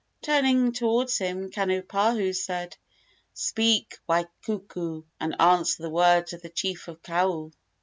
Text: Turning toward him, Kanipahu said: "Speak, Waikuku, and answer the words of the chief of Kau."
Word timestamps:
Turning 0.23 0.71
toward 0.71 1.11
him, 1.11 1.51
Kanipahu 1.51 2.33
said: 2.35 2.75
"Speak, 3.35 3.99
Waikuku, 4.09 5.03
and 5.19 5.39
answer 5.39 5.83
the 5.83 5.91
words 5.91 6.33
of 6.33 6.41
the 6.41 6.49
chief 6.49 6.87
of 6.87 7.03
Kau." 7.03 7.51